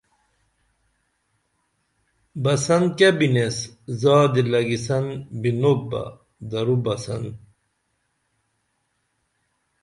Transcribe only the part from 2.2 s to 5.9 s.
بسن کیہ بنس زادی لگی سن بینوپ